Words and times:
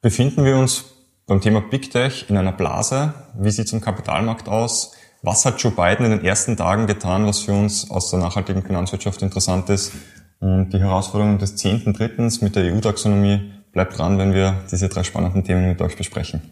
Befinden 0.00 0.44
wir 0.44 0.56
uns 0.56 0.84
beim 1.26 1.40
Thema 1.40 1.60
Big 1.60 1.90
Tech 1.90 2.26
in 2.28 2.36
einer 2.36 2.52
Blase? 2.52 3.14
Wie 3.36 3.50
sieht 3.50 3.66
es 3.66 3.72
im 3.72 3.80
Kapitalmarkt 3.80 4.48
aus? 4.48 4.92
Was 5.22 5.44
hat 5.44 5.60
Joe 5.60 5.72
Biden 5.72 6.06
in 6.06 6.12
den 6.12 6.24
ersten 6.24 6.56
Tagen 6.56 6.86
getan, 6.86 7.26
was 7.26 7.40
für 7.40 7.52
uns 7.52 7.90
aus 7.90 8.10
der 8.10 8.20
nachhaltigen 8.20 8.62
Finanzwirtschaft 8.62 9.22
interessant 9.22 9.68
ist? 9.70 9.92
Und 10.38 10.70
die 10.70 10.78
Herausforderung 10.78 11.38
des 11.38 11.56
zehnten 11.56 11.94
Drittens 11.94 12.40
mit 12.40 12.54
der 12.54 12.72
EU-Taxonomie 12.72 13.50
bleibt 13.72 13.98
dran, 13.98 14.18
wenn 14.18 14.34
wir 14.34 14.62
diese 14.70 14.88
drei 14.88 15.02
spannenden 15.02 15.42
Themen 15.42 15.68
mit 15.68 15.82
euch 15.82 15.96
besprechen. 15.96 16.42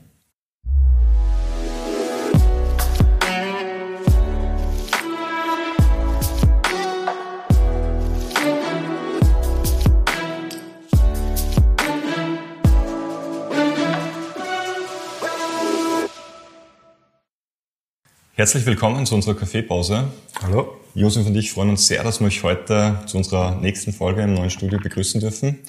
Herzlich 18.39 18.67
willkommen 18.67 19.07
zu 19.07 19.15
unserer 19.15 19.35
Kaffeepause. 19.35 20.09
Hallo. 20.43 20.77
Josef 20.93 21.27
und 21.27 21.35
ich 21.37 21.53
freuen 21.53 21.71
uns 21.71 21.87
sehr, 21.87 22.05
dass 22.05 22.21
wir 22.21 22.27
euch 22.27 22.43
heute 22.43 22.99
zu 23.07 23.17
unserer 23.17 23.59
nächsten 23.63 23.95
Folge 23.95 24.21
im 24.21 24.35
neuen 24.35 24.51
Studio 24.51 24.79
begrüßen 24.79 25.23
dürfen. 25.23 25.61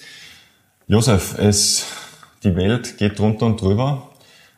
Josef, 0.86 1.38
es, 1.38 1.86
die 2.44 2.58
Welt 2.58 2.98
geht 2.98 3.20
drunter 3.20 3.46
und 3.46 3.62
drüber. 3.62 4.10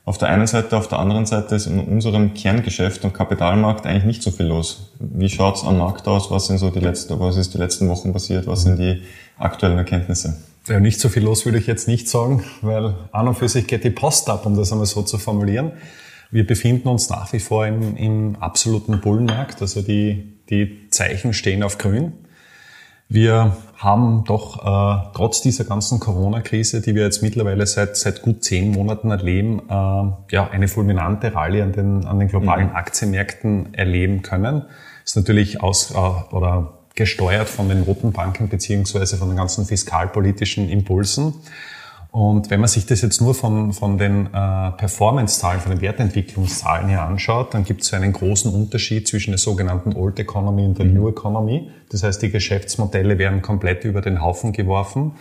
Auf 0.05 0.17
der 0.17 0.29
einen 0.29 0.47
Seite, 0.47 0.75
auf 0.75 0.87
der 0.87 0.97
anderen 0.97 1.27
Seite 1.27 1.53
ist 1.53 1.67
in 1.67 1.79
unserem 1.81 2.33
Kerngeschäft 2.33 3.05
und 3.05 3.13
Kapitalmarkt 3.13 3.85
eigentlich 3.85 4.05
nicht 4.05 4.23
so 4.23 4.31
viel 4.31 4.47
los. 4.47 4.89
Wie 4.97 5.29
schaut's 5.29 5.63
am 5.63 5.77
Markt 5.77 6.07
aus? 6.07 6.31
Was 6.31 6.47
sind 6.47 6.57
so 6.57 6.71
die 6.71 6.79
letzten, 6.79 7.19
was 7.19 7.37
ist 7.37 7.53
die 7.53 7.59
letzten 7.59 7.89
Wochen 7.89 8.11
passiert? 8.11 8.47
Was 8.47 8.63
sind 8.63 8.79
die 8.79 9.03
aktuellen 9.37 9.77
Erkenntnisse? 9.77 10.35
Ja, 10.67 10.79
nicht 10.79 10.99
so 10.99 11.09
viel 11.09 11.21
los 11.21 11.45
würde 11.45 11.59
ich 11.59 11.67
jetzt 11.67 11.87
nicht 11.87 12.09
sagen, 12.09 12.43
weil 12.63 12.95
an 13.11 13.27
und 13.27 13.35
für 13.35 13.47
sich 13.47 13.67
geht 13.67 13.83
die 13.83 13.91
Post 13.91 14.31
ab, 14.31 14.47
um 14.47 14.57
das 14.57 14.71
einmal 14.71 14.87
so 14.87 15.03
zu 15.03 15.19
formulieren. 15.19 15.73
Wir 16.31 16.45
befinden 16.45 16.87
uns 16.87 17.09
nach 17.09 17.33
wie 17.33 17.39
vor 17.39 17.65
im, 17.65 17.95
im 17.97 18.35
absoluten 18.39 19.01
Bullenmarkt, 19.01 19.61
also 19.61 19.81
die, 19.81 20.39
die 20.49 20.87
Zeichen 20.89 21.33
stehen 21.33 21.63
auf 21.63 21.77
grün. 21.77 22.13
Wir 23.11 23.57
haben 23.75 24.23
doch 24.25 24.59
äh, 24.59 25.09
trotz 25.15 25.41
dieser 25.41 25.63
ganzen 25.63 25.99
Corona-Krise, 25.99 26.81
die 26.81 26.93
wir 26.93 27.01
jetzt 27.01 27.23
mittlerweile 27.23 27.65
seit, 27.65 27.97
seit 27.97 28.21
gut 28.21 28.43
zehn 28.43 28.69
Monaten 28.71 29.09
erleben, 29.09 29.63
äh, 29.67 29.73
ja, 30.31 30.47
eine 30.51 30.67
fulminante 30.67 31.33
Rallye 31.33 31.63
an 31.63 31.71
den, 31.71 32.05
an 32.05 32.19
den 32.19 32.27
globalen 32.27 32.69
mhm. 32.69 32.75
Aktienmärkten 32.75 33.73
erleben 33.73 34.21
können. 34.21 34.65
Ist 35.03 35.15
natürlich 35.15 35.63
aus 35.63 35.91
äh, 35.91 35.95
oder 35.95 36.73
gesteuert 36.93 37.49
von 37.49 37.67
den 37.69 37.81
roten 37.81 38.11
Banken 38.11 38.47
beziehungsweise 38.47 39.17
von 39.17 39.29
den 39.29 39.37
ganzen 39.37 39.65
fiskalpolitischen 39.65 40.69
Impulsen. 40.69 41.33
Und 42.11 42.49
wenn 42.49 42.59
man 42.59 42.67
sich 42.67 42.87
das 42.87 43.01
jetzt 43.01 43.21
nur 43.21 43.35
von, 43.35 43.71
von 43.71 43.99
den 43.99 44.27
äh, 44.27 44.71
Performance-Zahlen, 44.71 45.59
von 45.61 45.71
den 45.71 45.81
Wertentwicklungszahlen 45.81 46.89
her 46.89 47.03
anschaut, 47.03 47.53
dann 47.53 47.65
gibt 47.65 47.83
es 47.83 47.93
einen 47.93 48.13
großen 48.13 48.51
Unterschied 48.51 49.07
zwischen 49.07 49.31
der 49.31 49.37
sogenannten 49.37 49.93
Old 49.95 50.19
Economy 50.19 50.65
und 50.65 50.79
der 50.79 50.87
mhm. 50.87 50.95
New 50.95 51.09
Economy. 51.09 51.69
Das 51.89 52.01
heißt, 52.01 52.21
die 52.23 52.31
Geschäftsmodelle 52.31 53.19
werden 53.19 53.43
komplett 53.43 53.83
über 53.83 54.01
den 54.01 54.21
Haufen 54.21 54.53
geworfen. 54.53 55.13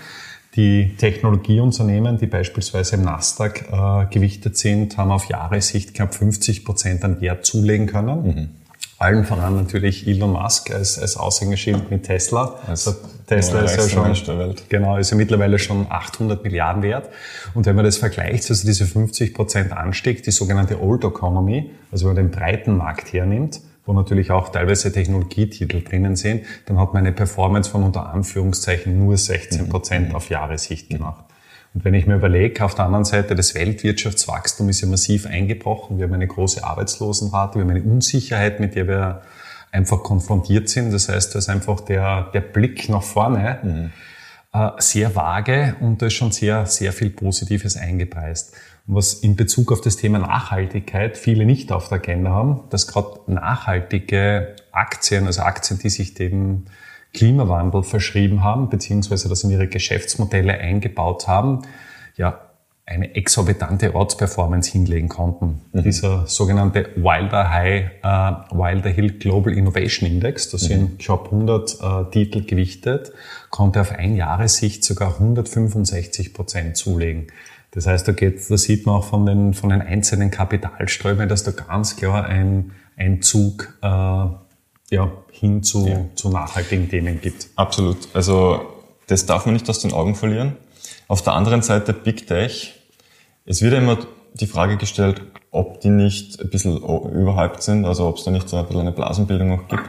Die 0.56 0.96
Technologieunternehmen, 0.96 2.16
die 2.16 2.26
beispielsweise 2.26 2.96
im 2.96 3.02
Nasdaq 3.02 3.66
äh, 3.70 4.06
gewichtet 4.10 4.56
sind, 4.56 4.96
haben 4.96 5.10
auf 5.10 5.26
Jahressicht 5.26 5.92
knapp 5.92 6.14
50 6.14 6.64
Prozent 6.64 7.04
an 7.04 7.20
Wert 7.20 7.44
zulegen 7.44 7.86
können. 7.86 8.26
Mhm. 8.26 8.48
Allen 8.96 9.26
voran 9.26 9.56
natürlich 9.56 10.08
Elon 10.08 10.32
Musk 10.32 10.70
als, 10.70 10.98
als 10.98 11.18
Aushängeschild 11.18 11.90
mit 11.90 12.04
Tesla. 12.04 12.58
Also 12.66 12.94
Tesla 13.28 13.60
ist 13.60 13.76
ja 13.76 13.88
schon, 14.14 14.54
genau, 14.70 14.96
ist 14.96 15.10
ja 15.10 15.16
mittlerweile 15.16 15.58
schon 15.58 15.86
800 15.88 16.42
Milliarden 16.42 16.82
wert. 16.82 17.10
Und 17.52 17.66
wenn 17.66 17.76
man 17.76 17.84
das 17.84 17.98
vergleicht, 17.98 18.48
also 18.48 18.66
diese 18.66 18.86
50 18.86 19.34
Prozent 19.34 19.72
Anstieg, 19.72 20.22
die 20.22 20.30
sogenannte 20.30 20.80
Old 20.80 21.04
Economy, 21.04 21.70
also 21.92 22.06
wenn 22.06 22.14
man 22.14 22.24
den 22.24 22.30
breiten 22.30 22.76
Markt 22.76 23.12
hernimmt, 23.12 23.60
wo 23.84 23.92
natürlich 23.92 24.30
auch 24.30 24.48
teilweise 24.48 24.92
Technologietitel 24.92 25.82
drinnen 25.82 26.16
sind, 26.16 26.44
dann 26.66 26.78
hat 26.78 26.94
man 26.94 27.04
eine 27.04 27.12
Performance 27.12 27.70
von 27.70 27.82
unter 27.82 28.12
Anführungszeichen 28.12 28.98
nur 28.98 29.16
16 29.18 29.68
Prozent 29.68 30.08
mhm. 30.10 30.14
auf 30.14 30.30
Jahressicht 30.30 30.88
gemacht. 30.88 31.24
Und 31.74 31.84
wenn 31.84 31.92
ich 31.92 32.06
mir 32.06 32.16
überlege, 32.16 32.64
auf 32.64 32.74
der 32.74 32.86
anderen 32.86 33.04
Seite, 33.04 33.34
das 33.34 33.54
Weltwirtschaftswachstum 33.54 34.70
ist 34.70 34.80
ja 34.80 34.88
massiv 34.88 35.26
eingebrochen. 35.26 35.98
Wir 35.98 36.04
haben 36.04 36.14
eine 36.14 36.26
große 36.26 36.64
Arbeitslosenrate, 36.64 37.56
wir 37.56 37.62
haben 37.62 37.70
eine 37.70 37.82
Unsicherheit, 37.82 38.58
mit 38.58 38.74
der 38.74 38.88
wir 38.88 39.22
einfach 39.72 40.02
konfrontiert 40.02 40.68
sind. 40.68 40.92
Das 40.92 41.08
heißt, 41.08 41.34
da 41.34 41.38
ist 41.38 41.48
einfach 41.48 41.80
der, 41.80 42.30
der 42.32 42.40
Blick 42.40 42.88
nach 42.88 43.02
vorne 43.02 43.58
mhm. 43.62 43.90
äh, 44.52 44.70
sehr 44.78 45.14
vage 45.14 45.76
und 45.80 46.02
da 46.02 46.06
ist 46.06 46.14
schon 46.14 46.32
sehr, 46.32 46.66
sehr 46.66 46.92
viel 46.92 47.10
Positives 47.10 47.76
eingepreist. 47.76 48.54
Und 48.86 48.94
was 48.96 49.14
in 49.14 49.36
Bezug 49.36 49.70
auf 49.70 49.80
das 49.80 49.96
Thema 49.96 50.18
Nachhaltigkeit 50.18 51.16
viele 51.18 51.44
nicht 51.44 51.72
auf 51.72 51.88
der 51.88 51.98
Agenda 51.98 52.30
haben, 52.30 52.60
dass 52.70 52.86
gerade 52.86 53.20
nachhaltige 53.26 54.56
Aktien, 54.72 55.26
also 55.26 55.42
Aktien, 55.42 55.78
die 55.78 55.90
sich 55.90 56.14
dem 56.14 56.64
Klimawandel 57.12 57.82
verschrieben 57.82 58.42
haben, 58.42 58.68
beziehungsweise 58.68 59.28
das 59.28 59.44
in 59.44 59.50
ihre 59.50 59.66
Geschäftsmodelle 59.66 60.54
eingebaut 60.54 61.26
haben, 61.26 61.62
ja, 62.16 62.47
eine 62.88 63.14
exorbitante 63.14 63.94
Ortsperformance 63.94 64.70
hinlegen 64.70 65.08
konnten. 65.08 65.60
Mhm. 65.72 65.82
Dieser 65.82 66.26
sogenannte 66.26 66.88
Wilder 66.96 67.50
High, 67.50 67.90
äh, 68.02 68.56
Wilder 68.56 68.88
Hill 68.88 69.18
Global 69.18 69.52
Innovation 69.52 70.08
Index, 70.08 70.50
das 70.50 70.62
mhm. 70.62 70.66
sind, 70.66 70.92
ich 70.98 71.06
glaube, 71.06 71.26
100 71.26 71.78
äh, 71.80 72.10
Titel 72.10 72.44
gewichtet, 72.44 73.12
konnte 73.50 73.82
auf 73.82 73.92
ein 73.92 74.16
Jahressicht 74.16 74.84
sogar 74.84 75.14
165 75.14 76.32
Prozent 76.32 76.76
zulegen. 76.78 77.26
Das 77.72 77.86
heißt, 77.86 78.08
da 78.08 78.12
geht, 78.12 78.50
da 78.50 78.56
sieht 78.56 78.86
man 78.86 78.96
auch 78.96 79.04
von 79.04 79.26
den, 79.26 79.52
von 79.52 79.68
den 79.68 79.82
einzelnen 79.82 80.30
Kapitalströmen, 80.30 81.28
dass 81.28 81.44
da 81.44 81.50
ganz 81.50 81.96
klar 81.96 82.24
ein, 82.24 82.72
ein 82.96 83.20
Zug, 83.20 83.76
äh, 83.82 83.86
ja, 83.86 85.12
hin 85.30 85.62
zu, 85.62 85.86
ja. 85.86 86.06
zu 86.14 86.30
nachhaltigen 86.30 86.88
Themen 86.88 87.20
gibt. 87.20 87.48
Absolut. 87.56 88.08
Also, 88.14 88.62
das 89.06 89.26
darf 89.26 89.44
man 89.44 89.52
nicht 89.52 89.68
aus 89.68 89.80
den 89.80 89.92
Augen 89.92 90.14
verlieren. 90.14 90.56
Auf 91.06 91.20
der 91.20 91.34
anderen 91.34 91.60
Seite 91.60 91.92
Big 91.92 92.26
Tech 92.26 92.77
es 93.48 93.62
wird 93.62 93.74
immer 93.74 93.98
die 94.34 94.46
Frage 94.46 94.76
gestellt, 94.76 95.22
ob 95.50 95.80
die 95.80 95.88
nicht 95.88 96.40
ein 96.40 96.50
bisschen 96.50 96.76
überhyped 96.76 97.60
sind, 97.62 97.86
also 97.86 98.06
ob 98.06 98.18
es 98.18 98.24
da 98.24 98.30
nicht 98.30 98.46
so 98.48 98.58
ein 98.58 98.66
bisschen 98.66 98.82
eine 98.82 98.92
Blasenbildung 98.92 99.58
auch 99.58 99.66
gibt. 99.68 99.88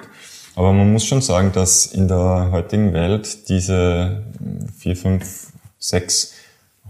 Aber 0.56 0.74
man 0.74 0.92
muss 0.92 1.06
schon 1.06 1.22
sagen, 1.22 1.52
dass 1.54 1.86
in 1.86 2.08
der 2.08 2.50
heutigen 2.52 2.94
Welt 2.94 3.48
diese 3.50 4.24
vier, 4.78 4.96
fünf, 4.96 5.52
sechs 5.78 6.34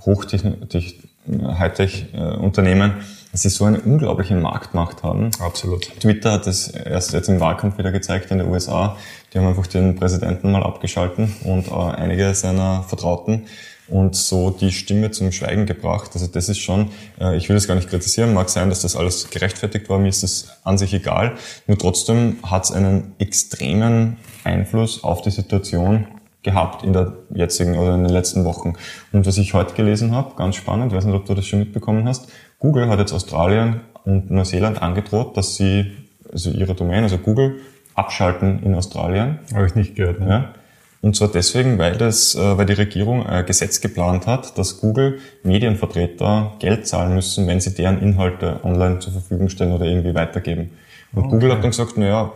Hochtech-Hightech-Unternehmen, 0.05 2.93
dass 3.31 3.41
sie 3.41 3.49
so 3.49 3.65
eine 3.65 3.81
unglaubliche 3.81 4.35
Marktmacht 4.35 5.01
haben. 5.03 5.31
Absolut. 5.39 5.89
Twitter 5.99 6.33
hat 6.33 6.45
es 6.47 6.67
erst 6.67 7.13
jetzt 7.13 7.29
im 7.29 7.39
Wahlkampf 7.39 7.79
wieder 7.79 7.91
gezeigt 7.91 8.31
in 8.31 8.39
den 8.39 8.47
USA. 8.47 8.97
Die 9.33 9.39
haben 9.39 9.47
einfach 9.47 9.67
den 9.67 9.95
Präsidenten 9.95 10.51
mal 10.51 10.63
abgeschalten 10.63 11.35
und 11.43 11.71
einige 11.71 12.33
seiner 12.33 12.81
Vertrauten 12.83 13.45
und 13.89 14.15
so 14.15 14.49
die 14.49 14.71
Stimme 14.71 15.11
zum 15.11 15.31
Schweigen 15.31 15.65
gebracht. 15.65 16.11
Also 16.13 16.27
das 16.27 16.49
ist 16.49 16.59
schon, 16.59 16.89
äh, 17.19 17.37
ich 17.37 17.49
will 17.49 17.55
das 17.55 17.67
gar 17.67 17.75
nicht 17.75 17.89
kritisieren, 17.89 18.33
mag 18.33 18.49
sein, 18.49 18.69
dass 18.69 18.81
das 18.81 18.95
alles 18.95 19.29
gerechtfertigt 19.29 19.89
war, 19.89 19.99
mir 19.99 20.09
ist 20.09 20.23
das 20.23 20.49
an 20.63 20.77
sich 20.77 20.93
egal. 20.93 21.33
Nur 21.67 21.77
trotzdem 21.77 22.37
hat 22.43 22.65
es 22.65 22.71
einen 22.71 23.13
extremen 23.19 24.17
Einfluss 24.43 25.03
auf 25.03 25.21
die 25.21 25.31
Situation 25.31 26.07
gehabt 26.41 26.83
in 26.83 26.93
der 26.93 27.13
jetzigen 27.33 27.77
oder 27.77 27.95
in 27.95 28.03
den 28.03 28.13
letzten 28.13 28.45
Wochen. 28.45 28.73
Und 29.11 29.25
was 29.25 29.37
ich 29.37 29.53
heute 29.53 29.73
gelesen 29.73 30.13
habe, 30.13 30.35
ganz 30.35 30.55
spannend, 30.55 30.91
ich 30.91 30.97
weiß 30.97 31.05
nicht, 31.05 31.15
ob 31.15 31.25
du 31.25 31.33
das 31.33 31.45
schon 31.45 31.59
mitbekommen 31.59 32.07
hast, 32.07 32.29
Google 32.59 32.89
hat 32.89 32.99
jetzt 32.99 33.13
Australien 33.13 33.81
und 34.05 34.31
Neuseeland 34.31 34.81
angedroht, 34.81 35.35
dass 35.35 35.55
sie 35.55 35.91
also 36.31 36.51
ihre 36.51 36.75
Domain, 36.75 37.03
also 37.03 37.17
Google, 37.17 37.59
abschalten 37.95 38.63
in 38.63 38.75
Australien. 38.75 39.39
Habe 39.53 39.65
ich 39.65 39.75
nicht 39.75 39.95
gehört. 39.95 40.19
Ne? 40.19 40.29
Ja. 40.29 40.53
Und 41.01 41.15
zwar 41.15 41.29
deswegen, 41.29 41.77
weil, 41.77 41.95
das, 41.95 42.35
äh, 42.35 42.57
weil 42.57 42.65
die 42.65 42.73
Regierung 42.73 43.25
ein 43.25 43.45
Gesetz 43.45 43.79
geplant 43.79 44.27
hat, 44.27 44.57
dass 44.57 44.81
Google 44.81 45.19
Medienvertreter 45.43 46.53
Geld 46.59 46.87
zahlen 46.87 47.15
müssen, 47.15 47.47
wenn 47.47 47.61
sie 47.61 47.73
deren 47.73 48.01
Inhalte 48.01 48.59
online 48.63 48.99
zur 48.99 49.13
Verfügung 49.13 49.49
stellen 49.49 49.71
oder 49.71 49.85
irgendwie 49.85 50.13
weitergeben. 50.13 50.71
Und 51.13 51.25
okay. 51.25 51.31
Google 51.31 51.51
hat 51.53 51.63
dann 51.63 51.71
gesagt, 51.71 51.97
naja, 51.97 52.33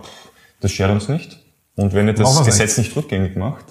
das 0.61 0.71
schert 0.71 0.91
uns 0.91 1.09
nicht. 1.09 1.39
Und 1.75 1.93
wenn 1.93 2.07
ihr 2.07 2.13
das 2.13 2.45
Gesetz 2.45 2.77
nicht 2.77 2.95
rückgängig 2.95 3.35
macht 3.35 3.65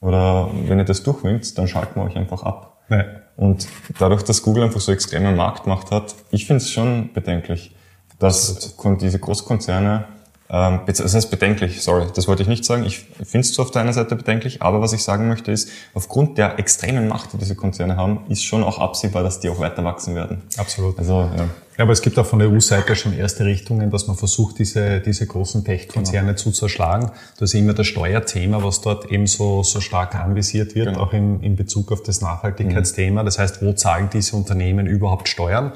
oder 0.00 0.50
wenn 0.66 0.78
ihr 0.78 0.84
das 0.84 1.02
durchwinkt, 1.02 1.58
dann 1.58 1.66
schalten 1.66 1.98
wir 1.98 2.04
euch 2.04 2.16
einfach 2.16 2.42
ab. 2.42 2.84
Nee. 2.88 3.02
Und 3.36 3.66
dadurch, 3.98 4.22
dass 4.22 4.42
Google 4.42 4.64
einfach 4.64 4.80
so 4.80 4.92
extreme 4.92 5.32
Marktmacht 5.32 5.90
hat, 5.90 6.14
ich 6.30 6.46
finde 6.46 6.62
es 6.62 6.70
schon 6.70 7.12
bedenklich, 7.12 7.74
dass 8.18 8.76
diese 9.00 9.18
Großkonzerne 9.18 10.06
ähm, 10.48 10.80
das 10.86 11.14
heißt 11.14 11.30
bedenklich, 11.30 11.82
sorry, 11.82 12.06
das 12.14 12.28
wollte 12.28 12.42
ich 12.42 12.48
nicht 12.48 12.64
sagen. 12.64 12.84
Ich 12.84 12.98
finde 12.98 13.40
es 13.40 13.58
auf 13.58 13.70
der 13.72 13.82
einen 13.82 13.92
Seite 13.92 14.14
bedenklich, 14.14 14.62
aber 14.62 14.80
was 14.80 14.92
ich 14.92 15.02
sagen 15.02 15.28
möchte 15.28 15.50
ist, 15.50 15.68
aufgrund 15.92 16.38
der 16.38 16.58
extremen 16.58 17.08
Macht, 17.08 17.32
die 17.32 17.38
diese 17.38 17.56
Konzerne 17.56 17.96
haben, 17.96 18.20
ist 18.28 18.44
schon 18.44 18.62
auch 18.62 18.78
absehbar, 18.78 19.22
dass 19.24 19.40
die 19.40 19.48
auch 19.48 19.58
weiter 19.58 19.82
wachsen 19.84 20.14
werden. 20.14 20.42
Absolut. 20.56 20.98
Also, 20.98 21.30
ja. 21.36 21.48
ja 21.78 21.82
aber 21.82 21.92
es 21.92 22.00
gibt 22.00 22.16
auch 22.18 22.26
von 22.26 22.38
der 22.38 22.48
EU-Seite 22.48 22.94
schon 22.94 23.12
erste 23.12 23.44
Richtungen, 23.44 23.90
dass 23.90 24.06
man 24.06 24.16
versucht, 24.16 24.60
diese, 24.60 25.00
diese 25.00 25.26
großen 25.26 25.64
Tech-Konzerne 25.64 26.28
genau. 26.28 26.38
zu 26.38 26.52
zerschlagen. 26.52 27.10
Das 27.38 27.52
ist 27.52 27.58
immer 27.58 27.74
das 27.74 27.88
Steuerthema, 27.88 28.62
was 28.62 28.80
dort 28.80 29.10
eben 29.10 29.26
so, 29.26 29.64
so 29.64 29.80
stark 29.80 30.14
anvisiert 30.14 30.76
wird, 30.76 30.86
genau. 30.86 31.00
auch 31.00 31.12
in, 31.12 31.42
in 31.42 31.56
Bezug 31.56 31.90
auf 31.90 32.04
das 32.04 32.20
Nachhaltigkeitsthema. 32.20 33.24
Das 33.24 33.40
heißt, 33.40 33.62
wo 33.62 33.72
zahlen 33.72 34.10
diese 34.12 34.36
Unternehmen 34.36 34.86
überhaupt 34.86 35.28
Steuern? 35.28 35.72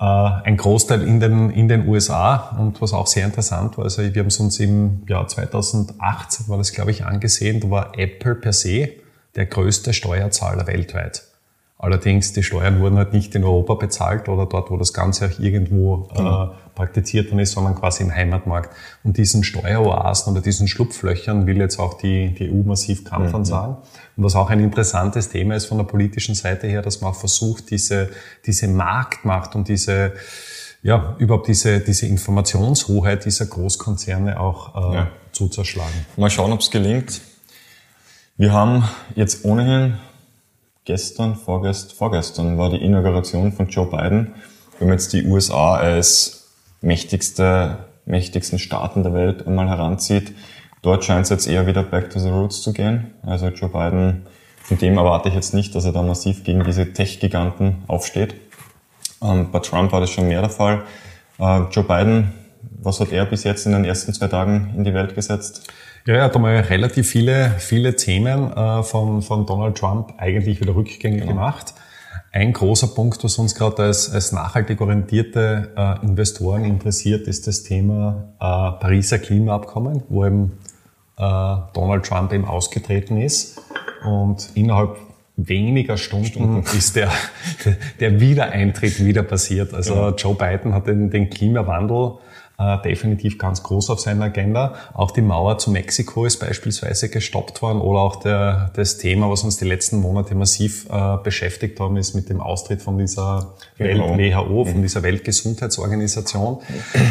Äh, 0.00 0.04
ein 0.04 0.56
Großteil 0.56 1.02
in 1.02 1.20
den, 1.20 1.50
in 1.50 1.68
den 1.68 1.88
USA 1.88 2.56
und 2.58 2.80
was 2.80 2.92
auch 2.92 3.06
sehr 3.06 3.24
interessant 3.24 3.76
war, 3.76 3.84
also 3.84 4.02
wir 4.02 4.20
haben 4.20 4.28
es 4.28 4.38
uns 4.38 4.60
im 4.60 5.02
Jahr 5.08 5.26
2018, 5.26 6.48
war 6.48 6.58
das 6.58 6.72
glaube 6.72 6.90
ich 6.90 7.04
angesehen, 7.04 7.60
da 7.60 7.70
war 7.70 7.98
Apple 7.98 8.36
per 8.36 8.52
se 8.52 8.90
der 9.34 9.46
größte 9.46 9.92
Steuerzahler 9.92 10.66
weltweit. 10.66 11.27
Allerdings, 11.80 12.32
die 12.32 12.42
Steuern 12.42 12.80
wurden 12.80 12.96
halt 12.96 13.12
nicht 13.12 13.36
in 13.36 13.44
Europa 13.44 13.74
bezahlt 13.74 14.28
oder 14.28 14.46
dort, 14.46 14.68
wo 14.68 14.76
das 14.76 14.92
Ganze 14.92 15.26
auch 15.26 15.38
irgendwo 15.38 16.08
genau. 16.12 16.46
äh, 16.46 16.48
praktiziert 16.74 17.30
worden 17.30 17.38
ist, 17.38 17.52
sondern 17.52 17.76
quasi 17.76 18.02
im 18.02 18.12
Heimatmarkt. 18.12 18.74
Und 19.04 19.16
diesen 19.16 19.44
Steueroasen 19.44 20.32
oder 20.32 20.42
diesen 20.42 20.66
Schlupflöchern 20.66 21.46
will 21.46 21.58
jetzt 21.58 21.78
auch 21.78 21.94
die, 21.94 22.34
die 22.34 22.50
EU 22.50 22.64
massiv 22.64 23.04
Kampf 23.04 23.32
mhm. 23.32 23.44
sagen. 23.44 23.76
Und 24.16 24.24
was 24.24 24.34
auch 24.34 24.50
ein 24.50 24.58
interessantes 24.58 25.28
Thema 25.28 25.54
ist 25.54 25.66
von 25.66 25.78
der 25.78 25.84
politischen 25.84 26.34
Seite 26.34 26.66
her, 26.66 26.82
dass 26.82 27.00
man 27.00 27.12
auch 27.12 27.16
versucht, 27.16 27.70
diese, 27.70 28.10
diese 28.44 28.66
Marktmacht 28.66 29.54
und 29.54 29.68
diese, 29.68 30.14
ja, 30.82 31.14
überhaupt 31.18 31.46
diese, 31.46 31.78
diese 31.78 32.06
Informationshoheit 32.06 33.24
dieser 33.24 33.46
Großkonzerne 33.46 34.40
auch 34.40 34.74
äh, 34.74 34.94
ja. 34.96 35.08
zu 35.30 35.48
zerschlagen. 35.48 36.06
Mal 36.16 36.28
schauen, 36.28 36.50
ob 36.50 36.58
es 36.58 36.72
gelingt. 36.72 37.20
Wir 38.36 38.52
haben 38.52 38.82
jetzt 39.14 39.44
ohnehin 39.44 39.94
gestern, 40.88 41.36
vorgest, 41.36 41.92
vorgestern 41.92 42.56
war 42.56 42.70
die 42.70 42.82
Inauguration 42.82 43.52
von 43.52 43.68
Joe 43.68 43.84
Biden. 43.84 44.32
Wenn 44.78 44.88
man 44.88 44.96
jetzt 44.96 45.12
die 45.12 45.26
USA 45.26 45.74
als 45.74 46.48
mächtigste, 46.80 47.76
mächtigsten 48.06 48.58
Staaten 48.58 49.02
der 49.02 49.12
Welt 49.12 49.46
einmal 49.46 49.68
heranzieht, 49.68 50.32
dort 50.80 51.04
scheint 51.04 51.24
es 51.24 51.28
jetzt 51.28 51.46
eher 51.46 51.66
wieder 51.66 51.82
back 51.82 52.08
to 52.08 52.18
the 52.18 52.30
roots 52.30 52.62
zu 52.62 52.72
gehen. 52.72 53.12
Also 53.22 53.48
Joe 53.48 53.68
Biden, 53.68 54.24
von 54.62 54.78
dem 54.78 54.96
erwarte 54.96 55.28
ich 55.28 55.34
jetzt 55.34 55.52
nicht, 55.52 55.74
dass 55.74 55.84
er 55.84 55.92
da 55.92 56.00
massiv 56.00 56.42
gegen 56.42 56.64
diese 56.64 56.90
Tech-Giganten 56.90 57.84
aufsteht. 57.86 58.34
Ähm, 59.22 59.50
bei 59.52 59.58
Trump 59.58 59.92
war 59.92 60.00
das 60.00 60.08
schon 60.08 60.26
mehr 60.26 60.40
der 60.40 60.48
Fall. 60.48 60.84
Äh, 61.38 61.64
Joe 61.70 61.84
Biden, 61.84 62.32
was 62.80 62.98
hat 62.98 63.12
er 63.12 63.26
bis 63.26 63.44
jetzt 63.44 63.66
in 63.66 63.72
den 63.72 63.84
ersten 63.84 64.14
zwei 64.14 64.28
Tagen 64.28 64.72
in 64.74 64.84
die 64.84 64.94
Welt 64.94 65.14
gesetzt? 65.14 65.70
Ja, 66.08 66.14
er 66.14 66.24
hat 66.24 66.36
einmal 66.36 66.56
relativ 66.60 67.10
viele, 67.10 67.50
viele 67.58 67.94
Themen 67.94 68.50
äh, 68.50 68.82
von, 68.82 69.20
von 69.20 69.44
Donald 69.44 69.76
Trump 69.76 70.14
eigentlich 70.16 70.58
wieder 70.58 70.74
rückgängig 70.74 71.20
genau. 71.20 71.34
gemacht. 71.34 71.74
Ein 72.32 72.54
großer 72.54 72.86
Punkt, 72.86 73.22
was 73.24 73.36
uns 73.36 73.54
gerade 73.54 73.82
als, 73.82 74.10
als 74.10 74.32
nachhaltig 74.32 74.80
orientierte 74.80 75.70
äh, 75.76 76.06
Investoren 76.06 76.64
interessiert, 76.64 77.28
ist 77.28 77.46
das 77.46 77.62
Thema 77.62 78.32
äh, 78.40 78.80
Pariser 78.80 79.18
Klimaabkommen, 79.18 80.02
wo 80.08 80.24
eben 80.24 80.52
äh, 81.18 81.56
Donald 81.74 82.06
Trump 82.06 82.32
eben 82.32 82.46
ausgetreten 82.46 83.20
ist. 83.20 83.60
Und 84.02 84.48
innerhalb 84.54 84.96
weniger 85.36 85.98
Stunden, 85.98 86.62
ist 86.74 86.96
der, 86.96 87.10
der 88.00 88.18
Wiedereintritt 88.18 89.04
wieder 89.04 89.24
passiert. 89.24 89.74
Also 89.74 89.94
ja. 89.94 90.14
Joe 90.16 90.34
Biden 90.34 90.72
hat 90.72 90.86
den, 90.86 91.10
den 91.10 91.28
Klimawandel 91.28 92.12
äh, 92.58 92.76
definitiv 92.82 93.38
ganz 93.38 93.62
groß 93.62 93.90
auf 93.90 94.00
seiner 94.00 94.26
Agenda. 94.26 94.74
Auch 94.92 95.12
die 95.12 95.22
Mauer 95.22 95.58
zu 95.58 95.70
Mexiko 95.70 96.24
ist 96.24 96.38
beispielsweise 96.38 97.08
gestoppt 97.08 97.62
worden 97.62 97.80
oder 97.80 98.00
auch 98.00 98.16
der, 98.16 98.70
das 98.74 98.98
Thema, 98.98 99.30
was 99.30 99.44
uns 99.44 99.58
die 99.58 99.64
letzten 99.64 100.00
Monate 100.00 100.34
massiv 100.34 100.86
äh, 100.90 101.16
beschäftigt 101.22 101.78
haben, 101.78 101.96
ist 101.96 102.14
mit 102.14 102.28
dem 102.28 102.40
Austritt 102.40 102.82
von 102.82 102.98
dieser 102.98 103.54
Welt 103.76 104.00
WHO, 104.00 104.64
von 104.64 104.78
mhm. 104.78 104.82
dieser 104.82 105.04
Weltgesundheitsorganisation. 105.04 106.58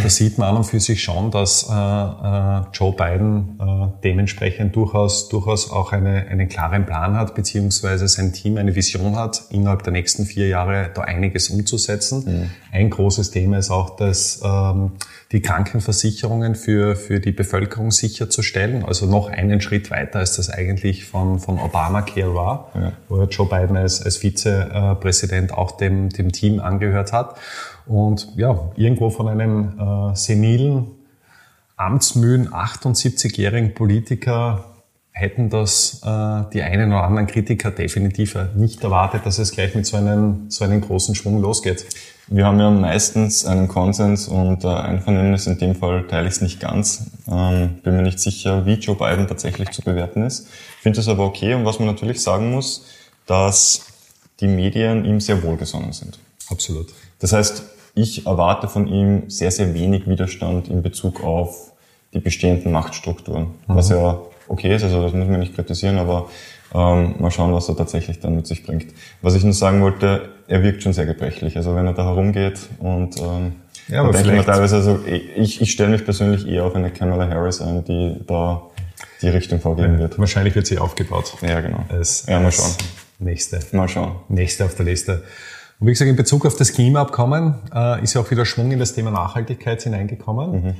Da 0.03 0.09
sieht 0.09 0.37
man 0.37 0.49
an 0.49 0.57
und 0.57 0.63
für 0.65 0.81
sich 0.81 1.01
schon, 1.01 1.31
dass 1.31 1.63
äh, 1.69 1.73
äh, 1.73 2.61
Joe 2.73 2.93
Biden 2.93 3.57
äh, 3.59 3.87
dementsprechend 4.03 4.75
durchaus, 4.75 5.29
durchaus 5.29 5.71
auch 5.71 5.93
eine, 5.93 6.27
einen 6.27 6.49
klaren 6.49 6.85
Plan 6.85 7.15
hat, 7.15 7.35
beziehungsweise 7.35 8.09
sein 8.09 8.33
Team 8.33 8.57
eine 8.57 8.75
Vision 8.75 9.15
hat, 9.15 9.43
innerhalb 9.49 9.83
der 9.83 9.93
nächsten 9.93 10.25
vier 10.25 10.49
Jahre 10.49 10.89
da 10.93 11.03
einiges 11.03 11.49
umzusetzen. 11.49 12.23
Mhm. 12.25 12.49
Ein 12.73 12.89
großes 12.89 13.31
Thema 13.31 13.57
ist 13.59 13.71
auch 13.71 13.95
das 13.95 14.41
ähm, 14.43 14.91
die 15.37 15.43
Krankenversicherungen 15.43 16.55
für, 16.55 16.95
für 16.95 17.19
die 17.19 17.31
Bevölkerung 17.31 17.91
sicherzustellen. 17.91 18.83
Also 18.83 19.05
noch 19.05 19.29
einen 19.29 19.61
Schritt 19.61 19.91
weiter, 19.91 20.17
als 20.17 20.35
das 20.35 20.49
eigentlich 20.49 21.05
von, 21.05 21.37
von 21.37 21.59
Obamacare 21.59 22.33
war, 22.33 22.71
ja. 22.73 22.93
wo 23.07 23.21
Joe 23.25 23.47
Biden 23.47 23.77
als, 23.77 24.01
als 24.01 24.17
Vizepräsident 24.17 25.53
auch 25.53 25.77
dem, 25.77 26.09
dem 26.09 26.31
Team 26.31 26.59
angehört 26.59 27.13
hat. 27.13 27.37
Und 27.85 28.33
ja, 28.35 28.71
irgendwo 28.77 29.11
von 29.11 29.27
einem 29.27 29.79
äh, 29.79 30.15
senilen, 30.15 30.87
amtsmühen 31.75 32.49
78-jährigen 32.49 33.75
Politiker 33.75 34.76
hätten 35.17 35.49
das 35.49 36.01
äh, 36.05 36.43
die 36.53 36.61
einen 36.61 36.91
oder 36.91 37.03
anderen 37.03 37.27
Kritiker 37.27 37.71
definitiv 37.71 38.37
nicht 38.55 38.83
erwartet, 38.83 39.25
dass 39.25 39.39
es 39.39 39.51
gleich 39.51 39.73
mit 39.73 39.85
so 39.85 39.97
einem, 39.97 40.49
so 40.49 40.63
einem 40.63 40.81
großen 40.81 41.15
Schwung 41.15 41.41
losgeht. 41.41 41.85
Wir 42.27 42.45
haben 42.45 42.59
ja 42.59 42.69
meistens 42.69 43.45
einen 43.45 43.67
Konsens 43.67 44.27
und 44.27 44.63
äh, 44.63 44.67
Einvernehmen 44.67 45.33
in 45.33 45.57
dem 45.57 45.75
Fall 45.75 46.05
teile 46.07 46.27
ich 46.27 46.35
es 46.35 46.41
nicht 46.41 46.59
ganz. 46.59 47.09
Ähm, 47.27 47.79
bin 47.83 47.95
mir 47.95 48.03
nicht 48.03 48.19
sicher, 48.19 48.65
wie 48.65 48.73
Joe 48.73 48.95
Biden 48.95 49.27
tatsächlich 49.27 49.71
zu 49.71 49.81
bewerten 49.81 50.23
ist. 50.23 50.47
Finde 50.81 50.99
es 50.99 51.07
aber 51.07 51.25
okay 51.25 51.53
und 51.53 51.65
was 51.65 51.79
man 51.79 51.87
natürlich 51.87 52.21
sagen 52.21 52.51
muss, 52.51 52.85
dass 53.25 53.85
die 54.39 54.47
Medien 54.47 55.05
ihm 55.05 55.19
sehr 55.19 55.41
wohlgesonnen 55.41 55.93
sind. 55.93 56.19
Absolut. 56.49 56.87
Das 57.19 57.33
heißt, 57.33 57.63
ich 57.95 58.27
erwarte 58.27 58.67
von 58.67 58.87
ihm 58.87 59.29
sehr, 59.29 59.51
sehr 59.51 59.73
wenig 59.73 60.07
Widerstand 60.07 60.67
in 60.67 60.83
Bezug 60.83 61.23
auf 61.23 61.71
die 62.13 62.19
bestehenden 62.19 62.71
Machtstrukturen, 62.71 63.43
mhm. 63.67 63.75
was 63.75 63.89
ja 63.89 64.19
okay 64.47 64.75
ist, 64.75 64.83
also 64.83 65.01
das 65.01 65.13
muss 65.13 65.27
man 65.27 65.39
nicht 65.39 65.55
kritisieren, 65.55 65.97
aber 65.97 66.29
ähm, 66.73 67.15
mal 67.19 67.31
schauen, 67.31 67.53
was 67.53 67.69
er 67.69 67.75
tatsächlich 67.75 68.19
dann 68.19 68.35
mit 68.35 68.47
sich 68.47 68.63
bringt. 68.63 68.87
Was 69.21 69.35
ich 69.35 69.43
nur 69.43 69.53
sagen 69.53 69.81
wollte, 69.81 70.29
er 70.47 70.63
wirkt 70.63 70.83
schon 70.83 70.93
sehr 70.93 71.05
gebrechlich. 71.05 71.55
Also 71.57 71.75
wenn 71.75 71.85
er 71.85 71.93
da 71.93 72.03
herumgeht 72.03 72.59
und 72.79 73.17
ähm, 73.19 73.53
ja, 73.87 74.01
aber 74.01 74.11
denke 74.11 74.37
ich 74.37 74.45
teilweise, 74.45 74.75
also 74.75 74.99
ich, 75.05 75.61
ich 75.61 75.71
stelle 75.71 75.91
mich 75.91 76.03
persönlich 76.03 76.45
eher 76.45 76.65
auf 76.65 76.75
eine 76.75 76.89
Kamala 76.89 77.29
Harris 77.29 77.61
ein, 77.61 77.85
die 77.85 78.17
da 78.27 78.63
die 79.21 79.29
Richtung 79.29 79.61
vorgeben 79.61 79.97
wird. 79.97 80.19
Wahrscheinlich 80.19 80.55
wird 80.55 80.67
sie 80.67 80.77
aufgebaut. 80.77 81.33
Ja, 81.41 81.61
genau. 81.61 81.85
Als, 81.89 82.25
ja, 82.27 82.39
mal 82.39 82.51
schauen. 82.51 82.73
Nächste. 83.19 83.59
Mal 83.71 83.87
schauen. 83.87 84.15
Nächste 84.27 84.65
auf 84.65 84.75
der 84.75 84.85
Liste. 84.85 85.23
Und 85.79 85.87
wie 85.87 85.91
gesagt, 85.91 86.09
in 86.09 86.15
Bezug 86.15 86.45
auf 86.45 86.55
das 86.55 86.73
Klimaabkommen 86.73 87.55
äh, 87.73 88.03
ist 88.03 88.13
ja 88.13 88.21
auch 88.21 88.29
wieder 88.29 88.45
Schwung 88.45 88.71
in 88.71 88.79
das 88.79 88.93
Thema 88.93 89.11
Nachhaltigkeit 89.11 89.81
hineingekommen. 89.81 90.51
Mhm. 90.51 90.73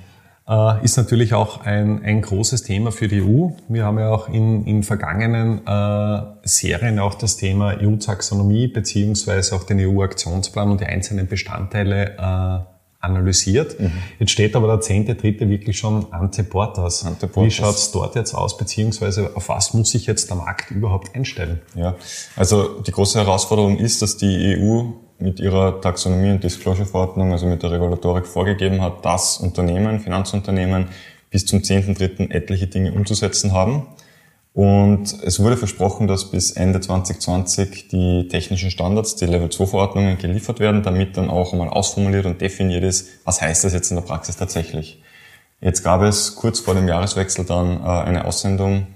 Äh, 0.48 0.84
ist 0.86 0.96
natürlich 0.96 1.34
auch 1.34 1.66
ein, 1.66 2.04
ein 2.04 2.22
großes 2.22 2.64
Thema 2.64 2.92
für 2.92 3.10
die 3.10 3.22
EU. 3.22 3.50
Wir 3.68 3.84
haben 3.84 4.00
ja 4.00 4.10
auch 4.10 4.30
in, 4.30 4.66
in 4.66 4.84
vergangenen 4.84 5.68
äh, 5.68 6.22
Serien 6.44 7.00
auch 7.00 7.16
das 7.16 7.36
Thema 7.36 7.76
EU-Taxonomie 7.82 8.68
beziehungsweise 8.68 9.56
auch 9.56 9.64
den 9.64 9.80
EU-Aktionsplan 9.80 10.72
und 10.72 10.80
die 10.80 10.86
einzelnen 10.86 11.28
Bestandteile 11.28 12.16
äh, 12.18 12.78
analysiert. 13.00 13.78
Mhm. 13.80 13.92
Jetzt 14.20 14.32
steht 14.32 14.56
aber 14.56 14.68
der 14.68 14.80
zehnte 14.80 15.16
Dritte 15.16 15.50
wirklich 15.50 15.78
schon 15.78 16.12
ante 16.14 16.44
portas. 16.44 17.06
Ante 17.06 17.28
portas. 17.28 17.46
Wie 17.46 17.52
schaut's 17.52 17.92
dort 17.92 18.16
jetzt 18.16 18.34
aus, 18.34 18.58
beziehungsweise 18.58 19.36
auf 19.36 19.50
was 19.50 19.74
muss 19.74 19.92
sich 19.92 20.06
jetzt 20.06 20.30
der 20.30 20.38
Markt 20.38 20.72
überhaupt 20.72 21.14
einstellen? 21.14 21.62
Ja, 21.76 21.96
also 22.38 22.82
die 22.82 22.92
große 22.92 23.20
Herausforderung 23.20 23.78
ist, 23.78 24.02
dass 24.02 24.16
die 24.16 24.58
EU 24.58 25.07
mit 25.20 25.40
ihrer 25.40 25.82
Taxonomie- 25.82 26.32
und 26.32 26.44
Disclosure-Verordnung, 26.44 27.32
also 27.32 27.46
mit 27.46 27.64
der 27.64 27.72
Regulatorik 27.72 28.28
vorgegeben 28.28 28.82
hat, 28.82 29.04
dass 29.04 29.38
Unternehmen, 29.38 30.00
Finanzunternehmen 30.00 30.90
bis 31.30 31.46
zum 31.46 31.60
10.3. 31.60 32.32
etliche 32.32 32.68
Dinge 32.68 32.94
umzusetzen 32.94 33.54
haben. 33.54 33.88
Und 34.54 35.16
es 35.24 35.40
wurde 35.40 35.56
versprochen, 35.56 36.08
dass 36.08 36.32
bis 36.32 36.52
Ende 36.52 36.80
2020 36.80 37.90
die 37.90 38.28
technischen 38.28 38.72
Standards, 38.72 39.16
die 39.16 39.26
Level 39.26 39.52
2 39.52 39.68
Verordnungen 39.68 40.18
geliefert 40.18 40.60
werden, 40.60 40.82
damit 40.82 41.16
dann 41.16 41.30
auch 41.30 41.54
einmal 41.54 41.70
ausformuliert 41.70 42.26
und 42.26 42.42
definiert 42.42 42.84
ist, 42.84 43.08
was 43.24 43.40
heißt 43.40 43.66
das 43.66 43.74
jetzt 43.74 43.92
in 43.92 43.98
der 43.98 44.04
Praxis 44.04 44.36
tatsächlich. 44.36 45.02
Jetzt 45.62 45.84
gab 45.84 46.02
es 46.02 46.36
kurz 46.36 46.60
vor 46.60 46.74
dem 46.74 46.88
Jahreswechsel 46.88 47.46
dann 47.46 47.82
äh, 47.82 47.88
eine 47.88 48.26
Aussendung 48.26 48.88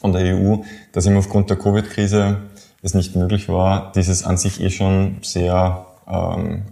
von 0.00 0.12
der 0.12 0.34
EU, 0.34 0.58
dass 0.92 1.06
eben 1.06 1.16
aufgrund 1.16 1.50
der 1.50 1.58
Covid-Krise 1.58 2.38
es 2.86 2.94
nicht 2.94 3.14
möglich 3.14 3.48
war, 3.48 3.92
dieses 3.94 4.24
an 4.24 4.36
sich 4.36 4.60
eh 4.60 4.70
schon 4.70 5.18
sehr, 5.22 5.86
ähm, 6.08 6.62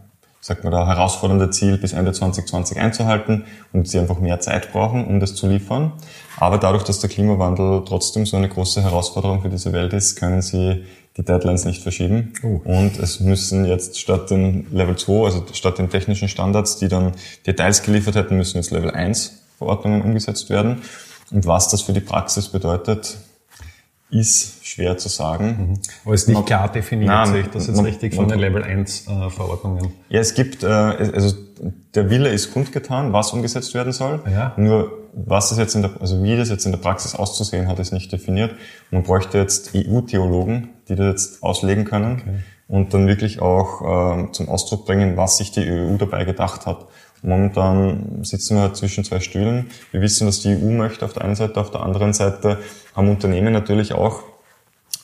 sagt 0.41 0.65
man 0.65 0.73
da, 0.73 0.87
herausfordernde 0.87 1.51
Ziel 1.51 1.77
bis 1.77 1.93
Ende 1.93 2.13
2020 2.13 2.79
einzuhalten 2.79 3.45
und 3.73 3.89
sie 3.89 3.99
einfach 3.99 4.19
mehr 4.19 4.41
Zeit 4.41 4.73
brauchen, 4.73 5.07
um 5.07 5.21
das 5.21 5.35
zu 5.35 5.47
liefern. 5.47 5.93
Aber 6.39 6.59
dadurch, 6.59 6.85
dass 6.85 7.01
der 7.01 7.11
Klimawandel 7.11 7.83
trotzdem 7.87 8.27
so 8.27 8.37
eine 8.37 8.49
große 8.49 8.83
Herausforderung 8.83 9.43
für 9.43 9.49
diese 9.49 9.73
Welt 9.73 9.93
ist, 9.93 10.17
können 10.17 10.43
sie 10.43 10.85
die 11.17 11.25
Deadlines 11.25 11.65
nicht 11.65 11.83
verschieben. 11.83 12.33
Oh. 12.43 12.61
Und 12.65 12.99
es 12.99 13.21
müssen 13.21 13.65
jetzt 13.65 14.01
statt 14.01 14.31
den 14.31 14.67
Level 14.73 14.97
2, 14.97 15.25
also 15.25 15.45
statt 15.53 15.79
den 15.79 15.91
technischen 15.91 16.29
Standards, 16.29 16.77
die 16.77 16.89
dann 16.89 17.13
Details 17.47 17.83
geliefert 17.83 18.17
hätten, 18.17 18.37
müssen 18.37 18.57
jetzt 18.57 18.71
Level 18.71 18.91
1 18.91 19.43
Verordnungen 19.59 20.03
umgesetzt 20.03 20.51
werden. 20.51 20.83
Und 21.31 21.47
was 21.47 21.69
das 21.69 21.83
für 21.83 21.93
die 21.93 22.01
Praxis 22.01 22.49
bedeutet, 22.49 23.17
ist 24.15 24.65
schwer 24.65 24.97
zu 24.97 25.09
sagen. 25.09 25.47
Mhm. 25.47 25.79
Aber 26.05 26.15
es 26.15 26.23
ist 26.23 26.29
nicht 26.29 26.37
man, 26.37 26.45
klar 26.45 26.71
definiert, 26.71 27.09
nein, 27.09 27.33
sehe 27.33 27.41
ich 27.41 27.49
das 27.49 27.67
jetzt 27.67 27.77
man, 27.77 27.87
richtig 27.87 28.15
von 28.15 28.29
den 28.29 28.39
Level 28.39 28.63
1 28.63 29.09
äh, 29.09 29.31
Verordnungen? 29.31 29.93
Ja, 30.09 30.21
es 30.21 30.35
gibt, 30.35 30.63
äh, 30.63 30.67
also 30.67 31.35
der 31.95 32.11
Wille 32.11 32.29
ist 32.29 32.53
kundgetan, 32.53 33.13
was 33.13 33.33
umgesetzt 33.33 33.75
werden 33.75 33.93
soll. 33.93 34.21
Ja. 34.31 34.55
Nur 34.57 34.93
was 35.13 35.51
das 35.51 35.59
jetzt 35.59 35.75
in 35.75 35.83
der, 35.83 35.93
also 36.01 36.23
wie 36.23 36.37
das 36.37 36.49
jetzt 36.49 36.65
in 36.65 36.73
der 36.73 36.79
Praxis 36.79 37.15
auszusehen 37.15 37.69
hat, 37.69 37.79
ist 37.79 37.93
nicht 37.93 38.11
definiert. 38.13 38.55
Man 38.91 39.03
bräuchte 39.03 39.39
jetzt 39.39 39.73
EU-Theologen, 39.75 40.71
die 40.89 40.97
das 40.97 41.07
jetzt 41.07 41.43
auslegen 41.43 41.85
können 41.85 42.21
okay. 42.21 42.39
und 42.69 42.95
dann 42.95 43.07
wirklich 43.07 43.41
auch 43.41 44.27
äh, 44.27 44.33
zum 44.33 44.49
Ausdruck 44.49 44.87
bringen, 44.87 45.17
was 45.17 45.39
sich 45.39 45.53
die 45.53 45.69
EU 45.69 45.97
dabei 45.97 46.25
gedacht 46.25 46.67
hat. 46.67 46.87
Momentan 47.25 48.23
sitzen 48.23 48.57
wir 48.57 48.75
zwischen 48.75 49.03
zwei 49.03 49.19
Stühlen. 49.19 49.71
Wir 49.93 50.03
wissen, 50.03 50.27
was 50.27 50.41
die 50.41 50.51
EU 50.51 50.71
möchte 50.71 51.07
auf 51.07 51.15
der 51.15 51.25
einen 51.25 51.35
Seite, 51.35 51.59
auf 51.59 51.71
der 51.71 51.81
anderen 51.81 52.13
Seite 52.13 52.59
haben 52.95 53.09
Unternehmen 53.09 53.53
natürlich 53.53 53.95
auch 53.95 54.23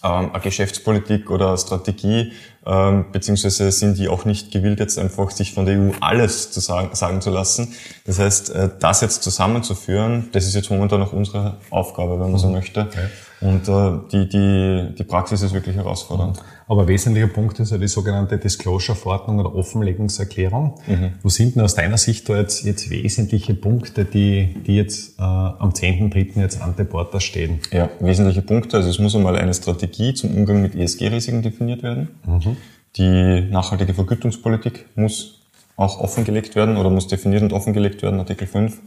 ähm, 0.05 0.31
eine 0.33 0.41
Geschäftspolitik 0.41 1.31
oder 1.31 1.49
eine 1.49 1.59
Strategie, 1.59 2.33
ähm, 2.67 3.07
beziehungsweise 3.11 3.73
sind 3.73 3.97
die 3.97 4.09
auch 4.09 4.27
nicht 4.27 4.51
gewillt, 4.51 4.81
jetzt 4.81 4.99
einfach 4.99 5.31
sich 5.31 5.55
von 5.55 5.65
der 5.65 5.79
EU 5.79 5.93
alles 6.01 6.53
zu 6.53 6.61
sagen, 6.61 6.95
sagen 6.95 7.23
zu 7.23 7.31
lassen. 7.31 7.75
Das 8.05 8.19
heißt, 8.19 8.51
äh, 8.51 8.69
das 8.79 9.01
jetzt 9.01 9.23
zusammenzuführen, 9.23 10.29
das 10.33 10.47
ist 10.47 10.55
jetzt 10.55 10.71
momentan 10.71 11.01
noch 11.01 11.15
unsere 11.15 11.57
Aufgabe, 11.71 12.21
wenn 12.21 12.31
man 12.31 12.39
so 12.39 12.49
mhm. 12.49 12.55
möchte. 12.55 12.83
Okay. 12.83 13.09
Und 13.41 13.69
äh, 13.69 13.99
die, 14.13 14.29
die, 14.29 14.95
die 14.99 15.05
Praxis 15.05 15.41
ist 15.41 15.55
wirklich 15.55 15.75
herausfordernd. 15.75 16.39
Aber 16.69 16.87
wesentlicher 16.87 17.27
Punkt 17.27 17.59
ist 17.59 17.73
ja 17.73 17.79
die 17.79 17.89
sogenannte 17.89 18.37
Disclosure-Verordnung 18.37 19.39
oder 19.39 19.55
Offenlegungserklärung. 19.55 20.75
Mhm. 20.87 21.13
Wo 21.23 21.31
sind 21.31 21.57
denn 21.57 21.63
aus 21.63 21.75
deiner 21.75 21.97
Sicht 21.97 22.29
da 22.29 22.37
jetzt, 22.37 22.65
jetzt 22.65 22.91
wesentliche 22.91 23.55
Punkte, 23.55 24.05
die, 24.05 24.55
die 24.67 24.77
jetzt 24.77 25.19
äh, 25.19 25.23
am 25.23 25.71
10.3. 25.71 26.39
jetzt 26.39 26.61
an 26.61 26.77
Deporter 26.77 27.21
stehen? 27.21 27.61
Ja, 27.73 27.89
wesentliche 27.99 28.43
Punkte. 28.43 28.77
Also 28.77 28.91
es 28.91 28.99
muss 28.99 29.17
einmal 29.17 29.37
eine 29.37 29.55
Strategie 29.55 30.13
zum 30.13 30.37
Umgang 30.37 30.61
mit 30.61 30.75
ESG-Risiken 30.75 31.43
definiert 31.43 31.83
werden. 31.83 32.09
Mhm. 32.27 32.57
Die 32.97 33.49
nachhaltige 33.51 33.95
Vergütungspolitik 33.95 34.87
muss 34.97 35.41
auch 35.77 35.99
offengelegt 36.01 36.57
werden 36.57 36.77
oder 36.77 36.91
muss 36.91 37.09
definiert 37.09 37.43
und 37.43 37.55
offengelegt 37.55 38.03
werden, 38.03 38.21
Artikel 38.21 38.47
5. 38.47 38.79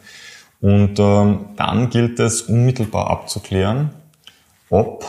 Und 0.62 1.00
ähm, 1.00 1.40
dann 1.58 1.90
gilt 1.90 2.20
es 2.20 2.44
unmittelbar 2.44 3.10
abzuklären, 3.10 3.90
ob 4.74 5.06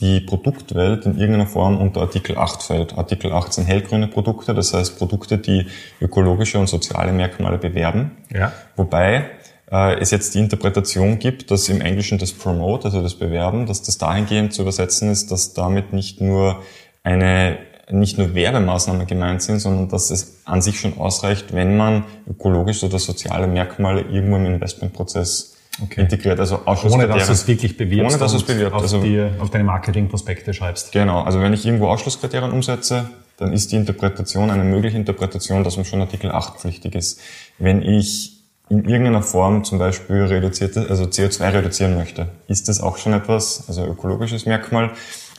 die 0.00 0.20
Produktwelt 0.20 1.06
in 1.06 1.16
irgendeiner 1.16 1.46
Form 1.46 1.78
unter 1.80 2.00
Artikel 2.00 2.36
8 2.36 2.62
fällt. 2.62 2.98
Artikel 2.98 3.32
8 3.32 3.52
sind 3.52 3.66
hellgrüne 3.66 4.08
Produkte, 4.08 4.52
das 4.52 4.74
heißt 4.74 4.98
Produkte, 4.98 5.38
die 5.38 5.66
ökologische 6.00 6.58
und 6.58 6.68
soziale 6.68 7.12
Merkmale 7.12 7.58
bewerben. 7.58 8.16
Ja. 8.32 8.52
Wobei 8.74 9.30
äh, 9.70 10.00
es 10.00 10.10
jetzt 10.10 10.34
die 10.34 10.40
Interpretation 10.40 11.20
gibt, 11.20 11.52
dass 11.52 11.68
im 11.68 11.80
Englischen 11.80 12.18
das 12.18 12.32
Promote, 12.32 12.86
also 12.86 13.00
das 13.00 13.14
Bewerben, 13.14 13.66
dass 13.66 13.82
das 13.82 13.98
dahingehend 13.98 14.52
zu 14.52 14.62
übersetzen 14.62 15.10
ist, 15.10 15.30
dass 15.30 15.54
damit 15.54 15.92
nicht 15.92 16.20
nur 16.20 16.62
eine 17.04 17.58
nicht 17.90 18.18
nur 18.18 18.34
Werbemaßnahmen 18.34 19.06
gemeint 19.06 19.40
sind, 19.40 19.60
sondern 19.60 19.88
dass 19.88 20.10
es 20.10 20.42
an 20.44 20.60
sich 20.60 20.78
schon 20.78 20.98
ausreicht, 20.98 21.54
wenn 21.54 21.78
man 21.78 22.04
ökologische 22.28 22.84
oder 22.84 22.98
soziale 22.98 23.46
Merkmale 23.46 24.02
irgendwo 24.02 24.36
im 24.36 24.44
Investmentprozess 24.44 25.56
okay. 25.82 26.02
integriert. 26.02 26.40
Also 26.40 26.60
Ohne 26.66 27.08
dass 27.08 27.26
du 27.26 27.32
es 27.32 27.46
wirklich 27.46 27.76
bewirbst 27.76 28.14
Ohne 28.14 28.18
dass 28.18 28.32
du 28.32 28.38
es 28.38 28.44
bewirbst. 28.44 28.74
Auf, 28.74 28.82
also, 28.82 29.02
die, 29.02 29.24
auf 29.38 29.50
deine 29.50 29.64
Marketingprospekte 29.64 30.54
schreibst. 30.54 30.92
Genau. 30.92 31.22
Also 31.22 31.40
wenn 31.40 31.52
ich 31.52 31.64
irgendwo 31.64 31.88
Ausschlusskriterien 31.88 32.52
umsetze, 32.52 33.10
dann 33.36 33.52
ist 33.52 33.72
die 33.72 33.76
Interpretation 33.76 34.50
eine 34.50 34.64
mögliche 34.64 34.96
Interpretation, 34.96 35.64
dass 35.64 35.76
man 35.76 35.84
schon 35.84 36.00
Artikel 36.00 36.30
8 36.30 36.58
pflichtig 36.58 36.94
ist. 36.94 37.20
Wenn 37.58 37.82
ich 37.82 38.38
in 38.68 38.84
irgendeiner 38.84 39.22
Form 39.22 39.64
zum 39.64 39.78
Beispiel 39.78 40.24
reduzierte, 40.24 40.86
also 40.88 41.04
CO2 41.04 41.52
reduzieren 41.52 41.96
möchte, 41.96 42.28
ist 42.48 42.68
das 42.68 42.80
auch 42.80 42.98
schon 42.98 43.14
etwas, 43.14 43.64
also 43.68 43.86
ökologisches 43.86 44.44
Merkmal. 44.44 44.90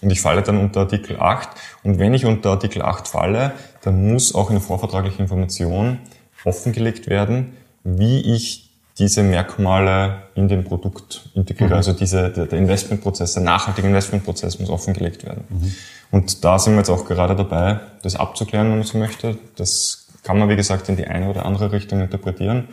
Und 0.02 0.10
ich 0.10 0.22
falle 0.22 0.42
dann 0.42 0.58
unter 0.58 0.82
Artikel 0.82 1.20
8. 1.20 1.50
Und 1.84 2.00
wenn 2.00 2.14
ich 2.14 2.26
unter 2.26 2.52
Artikel 2.52 2.82
8 2.82 3.08
falle, 3.08 3.52
dann 3.82 4.12
muss 4.12 4.34
auch 4.34 4.50
eine 4.50 4.62
vorvertragliche 4.62 5.22
Information 5.22 6.00
offengelegt 6.46 7.08
werden, 7.10 7.54
wie 7.84 8.22
ich 8.22 8.69
diese 9.00 9.24
Merkmale 9.24 10.24
in 10.36 10.48
dem 10.48 10.64
Produkt 10.64 11.30
integrieren. 11.34 11.72
Mhm. 11.72 11.78
Also 11.78 11.94
diese, 11.94 12.30
der, 12.30 12.46
der 12.46 12.60
Investmentprozess, 12.60 13.34
der 13.34 13.44
nachhaltige 13.44 13.88
Investmentprozess 13.88 14.60
muss 14.60 14.70
offengelegt 14.70 15.26
werden. 15.26 15.46
Mhm. 15.50 15.74
Und 16.12 16.44
da 16.44 16.60
sind 16.60 16.74
wir 16.74 16.80
jetzt 16.80 16.90
auch 16.90 17.06
gerade 17.06 17.36
dabei, 17.36 17.80
das 18.04 18.16
abzuklären, 18.16 18.70
wenn 18.70 18.80
man 18.80 18.88
so 18.88 18.98
möchte. 18.98 19.38
Das 19.56 20.08
kann 20.24 20.38
man, 20.38 20.50
wie 20.50 20.56
gesagt, 20.56 20.90
in 20.90 20.98
die 20.98 21.08
eine 21.08 21.30
oder 21.30 21.46
andere 21.46 21.72
Richtung 21.72 22.02
interpretieren. 22.02 22.68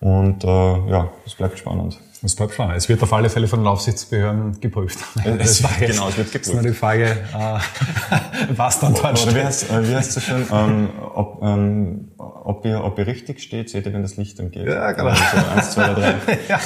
Und 0.00 0.44
äh, 0.44 0.46
ja, 0.46 1.10
es 1.26 1.34
bleibt 1.34 1.58
spannend. 1.58 1.98
Es 2.22 2.36
bleibt 2.36 2.54
spannend. 2.54 2.76
Es 2.76 2.88
wird 2.88 3.02
auf 3.02 3.12
alle 3.12 3.30
Fälle 3.30 3.48
von 3.48 3.60
den 3.60 3.66
Aufsichtsbehörden 3.66 4.60
geprüft. 4.60 4.98
Es, 5.38 5.62
genau, 5.80 6.08
es 6.08 6.16
wird 6.16 6.32
geprüft. 6.32 6.34
Das 6.34 6.48
ist 6.48 6.54
nur 6.54 6.62
die 6.62 6.72
Frage, 6.72 7.04
äh, 7.06 7.58
was 8.56 8.80
dann 8.80 8.94
dort 8.94 9.18
steht. 9.18 9.32
Oder 9.32 9.40
wie 9.40 9.46
heißt, 9.46 9.70
äh, 9.70 9.88
wie 9.88 9.94
heißt 9.94 10.16
es 10.16 10.24
schon, 10.24 10.46
ähm, 10.52 10.88
ob, 11.14 11.42
ähm, 11.42 12.08
ob, 12.44 12.64
ihr, 12.66 12.84
ob 12.84 12.98
ihr 12.98 13.06
richtig 13.06 13.40
steht, 13.40 13.70
seht 13.70 13.86
ihr, 13.86 13.92
wenn 13.92 14.02
das 14.02 14.16
Licht 14.16 14.38
angeht. 14.38 14.66
Ja, 14.66 14.92
genau. 14.92 15.08
Also 15.08 15.50
eins, 15.54 15.70
zwei 15.70 15.94
drei. 15.94 16.14
ja. 16.48 16.60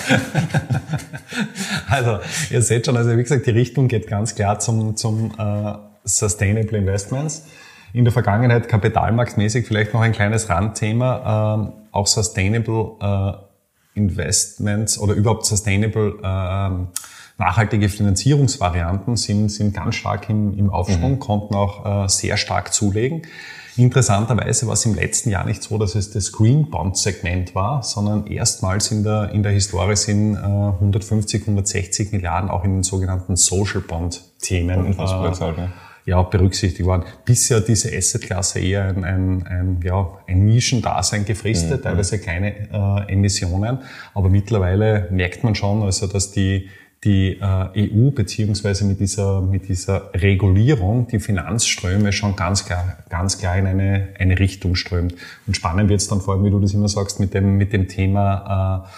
Also, 1.89 2.19
ihr 2.51 2.63
seht 2.63 2.87
schon, 2.87 2.97
also 2.97 3.17
wie 3.17 3.23
gesagt, 3.23 3.47
die 3.47 3.51
Richtung 3.51 3.87
geht 3.87 4.09
ganz 4.09 4.35
klar 4.35 4.59
zum, 4.59 4.97
zum 4.97 5.33
äh, 5.39 5.73
Sustainable 6.05 6.77
Investments. 6.77 7.47
In 7.93 8.05
der 8.05 8.13
Vergangenheit 8.13 8.69
kapitalmarktmäßig 8.69 9.67
vielleicht 9.67 9.95
noch 9.95 10.01
ein 10.01 10.13
kleines 10.13 10.49
Randthema, 10.49 11.71
äh, 11.71 11.93
auch 11.93 12.07
Sustainable 12.07 12.97
äh, 13.01 13.33
Investments 13.95 14.99
oder 14.99 15.15
überhaupt 15.15 15.47
Sustainable 15.47 16.19
ähm, 16.23 16.89
nachhaltige 17.39 17.89
Finanzierungsvarianten 17.89 19.17
sind, 19.17 19.49
sind 19.49 19.73
ganz 19.75 19.95
stark 19.95 20.29
im, 20.29 20.59
im 20.59 20.71
Aufschwung, 20.71 21.13
mhm. 21.13 21.19
konnten 21.19 21.55
auch 21.55 22.05
äh, 22.05 22.09
sehr 22.09 22.37
stark 22.37 22.75
zulegen. 22.75 23.23
Interessanterweise 23.77 24.67
war 24.67 24.75
es 24.75 24.85
im 24.87 24.95
letzten 24.95 25.31
Jahr 25.31 25.47
nicht 25.47 25.63
so, 25.63 25.79
dass 25.79 25.95
es 25.95 26.11
das 26.11 26.33
Green 26.33 26.69
Bond 26.69 26.97
Segment 26.97 27.55
war, 27.55 27.85
sondern 27.85 28.27
erstmals 28.27 28.91
in 28.91 29.05
der, 29.05 29.31
in 29.33 29.45
der 29.45 29.53
Historie 29.53 29.95
sind 29.95 30.35
äh, 30.35 30.39
150, 30.39 31.43
160 31.43 32.11
Milliarden 32.11 32.51
auch 32.51 32.65
in 32.65 32.75
den 32.75 32.83
sogenannten 32.83 33.37
Social 33.37 33.81
Bond 33.83 34.21
Themen. 34.41 34.99
Äh, 34.99 35.69
ja, 36.07 36.23
berücksichtigt 36.23 36.87
worden. 36.87 37.05
Bisher 37.25 37.61
diese 37.61 37.95
Assetklasse 37.95 38.61
eher 38.61 38.85
ein, 38.89 39.05
ein, 39.05 39.47
ein, 39.47 39.81
ja, 39.85 40.09
ein 40.27 40.47
Nischendasein 40.47 41.25
gefristet, 41.25 41.81
mhm. 41.81 41.83
teilweise 41.85 42.19
kleine 42.19 42.55
äh, 42.73 43.13
Emissionen. 43.13 43.79
Aber 44.15 44.29
mittlerweile 44.29 45.07
merkt 45.13 45.45
man 45.45 45.55
schon, 45.55 45.83
also 45.83 46.07
dass 46.07 46.33
die, 46.33 46.69
die 47.05 47.39
äh, 47.41 47.91
EU 47.91 48.11
beziehungsweise 48.11 48.85
mit 48.85 48.99
dieser, 48.99 49.41
mit 49.41 49.69
dieser 49.69 50.11
Regulierung 50.15 51.07
die 51.07 51.21
Finanzströme 51.21 52.13
schon 52.13 52.35
ganz 52.35 52.65
klar, 52.65 52.99
ganz 53.09 53.39
klar 53.39 53.57
in 53.57 53.67
eine, 53.67 54.09
eine 54.19 54.39
Richtung 54.39 54.75
strömt. 54.75 55.15
Und 55.47 55.57
spannend 55.57 55.89
wird 55.89 56.01
es 56.01 56.09
dann 56.09 56.21
vor 56.21 56.35
allem, 56.35 56.45
wie 56.45 56.51
du 56.51 56.59
das 56.59 56.75
immer 56.75 56.89
sagst, 56.89 57.21
mit 57.21 57.35
dem, 57.35 57.57
mit 57.57 57.73
dem 57.73 57.87
Thema 57.87 58.85
äh, 58.85 58.89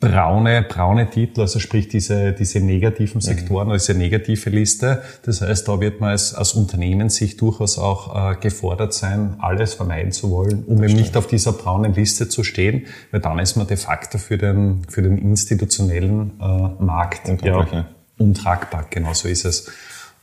braune, 0.00 0.62
braune 0.62 1.10
Titel, 1.10 1.42
also 1.42 1.58
sprich 1.58 1.86
diese, 1.88 2.32
diese 2.32 2.60
negativen 2.60 3.16
mhm. 3.16 3.20
Sektoren, 3.20 3.66
mhm. 3.66 3.72
also 3.72 3.86
diese 3.92 3.98
negative 3.98 4.48
Liste. 4.48 5.02
Das 5.24 5.42
heißt, 5.42 5.68
da 5.68 5.78
wird 5.80 6.00
man 6.00 6.10
als, 6.10 6.34
als 6.34 6.54
Unternehmen 6.54 7.10
sich 7.10 7.36
durchaus 7.36 7.78
auch 7.78 8.32
äh, 8.32 8.36
gefordert 8.36 8.94
sein, 8.94 9.36
alles 9.38 9.74
vermeiden 9.74 10.10
zu 10.10 10.30
wollen, 10.30 10.64
um 10.64 10.82
eben 10.82 10.94
nicht 10.94 11.16
auf 11.18 11.26
dieser 11.26 11.52
braunen 11.52 11.92
Liste 11.92 12.28
zu 12.28 12.42
stehen, 12.42 12.86
weil 13.10 13.20
dann 13.20 13.38
ist 13.38 13.56
man 13.56 13.66
de 13.66 13.76
facto 13.76 14.16
für 14.16 14.38
den, 14.38 14.82
für 14.88 15.02
den 15.02 15.18
institutionellen 15.18 16.32
äh, 16.40 16.82
Markt 16.82 17.28
ja, 17.44 17.86
untragbar. 18.16 18.86
Genau 18.88 19.12
so 19.12 19.28
ist 19.28 19.44
es. 19.44 19.70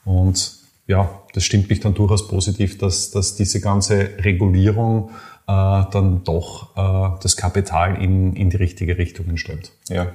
Und 0.06 0.58
ja, 0.88 1.22
das 1.34 1.44
stimmt 1.44 1.70
mich 1.70 1.82
dann 1.82 1.94
durchaus 1.94 2.28
positiv, 2.28 2.78
dass, 2.80 3.12
dass 3.12 3.36
diese 3.36 3.62
ganze 3.62 4.10
Regulierung 4.20 5.12
dann 5.54 6.24
doch 6.24 6.76
äh, 6.76 7.20
das 7.22 7.38
Kapital 7.38 8.02
in, 8.02 8.36
in 8.36 8.50
die 8.50 8.58
richtige 8.58 8.98
Richtung 8.98 9.38
strömt. 9.38 9.72
Ja. 9.90 10.08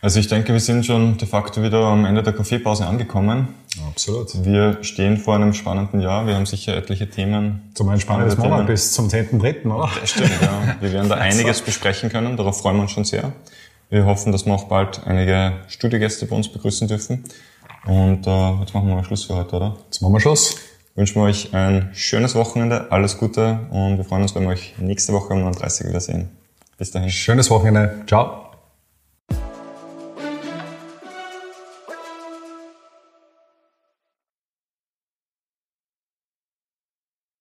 Also 0.00 0.20
ich 0.20 0.28
denke, 0.28 0.52
wir 0.52 0.60
sind 0.60 0.86
schon 0.86 1.16
de 1.16 1.26
facto 1.26 1.60
wieder 1.62 1.84
am 1.84 2.04
Ende 2.04 2.22
der 2.22 2.32
Kaffeepause 2.32 2.86
angekommen. 2.86 3.48
Absolut. 3.88 4.44
Wir 4.44 4.78
stehen 4.82 5.16
vor 5.16 5.34
einem 5.34 5.52
spannenden 5.54 6.00
Jahr. 6.00 6.26
Wir 6.26 6.36
haben 6.36 6.46
sicher 6.46 6.76
etliche 6.76 7.10
Themen. 7.10 7.70
Zum 7.74 7.88
ein 7.88 8.00
spannendes 8.00 8.36
Monat 8.36 8.66
bis 8.68 8.92
zum 8.92 9.08
10.3., 9.08 9.66
oder? 9.66 9.90
Das 10.00 10.10
stimmt, 10.10 10.30
ja. 10.40 10.76
Wir 10.80 10.92
werden 10.92 11.08
da 11.08 11.14
einiges 11.16 11.62
besprechen 11.62 12.10
können. 12.10 12.36
Darauf 12.36 12.60
freuen 12.60 12.76
wir 12.76 12.82
uns 12.82 12.92
schon 12.92 13.04
sehr. 13.04 13.32
Wir 13.90 14.04
hoffen, 14.04 14.30
dass 14.30 14.46
wir 14.46 14.54
auch 14.54 14.64
bald 14.64 15.04
einige 15.04 15.54
Studiogäste 15.66 16.26
bei 16.26 16.36
uns 16.36 16.48
begrüßen 16.48 16.86
dürfen. 16.86 17.24
Und 17.86 18.26
äh, 18.26 18.50
jetzt 18.60 18.74
machen 18.74 18.86
wir 18.86 18.94
mal 18.94 19.04
Schluss 19.04 19.24
für 19.24 19.34
heute, 19.34 19.56
oder? 19.56 19.76
Jetzt 19.86 20.00
machen 20.00 20.12
wir 20.12 20.20
Schluss 20.20 20.56
wünschen 20.98 21.14
wir 21.14 21.22
euch 21.22 21.54
ein 21.54 21.90
schönes 21.94 22.34
Wochenende, 22.34 22.90
alles 22.90 23.18
Gute 23.18 23.60
und 23.70 23.98
wir 23.98 24.04
freuen 24.04 24.22
uns, 24.22 24.34
wenn 24.34 24.42
wir 24.42 24.50
euch 24.50 24.74
nächste 24.78 25.12
Woche 25.12 25.32
um 25.32 25.40
39 25.40 25.86
wieder 25.88 26.00
sehen. 26.00 26.28
Bis 26.76 26.90
dahin. 26.90 27.08
Schönes 27.08 27.50
Wochenende. 27.50 28.02
Ciao. 28.06 28.47